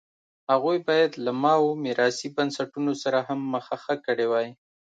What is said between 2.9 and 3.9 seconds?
سره هم مخه